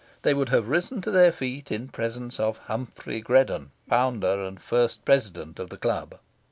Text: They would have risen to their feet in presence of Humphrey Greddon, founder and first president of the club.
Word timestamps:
They 0.23 0.33
would 0.33 0.49
have 0.49 0.67
risen 0.67 0.99
to 1.03 1.11
their 1.11 1.31
feet 1.31 1.71
in 1.71 1.89
presence 1.89 2.39
of 2.39 2.57
Humphrey 2.65 3.21
Greddon, 3.21 3.67
founder 3.87 4.43
and 4.43 4.59
first 4.59 5.05
president 5.05 5.59
of 5.59 5.69
the 5.69 5.77
club. 5.77 6.17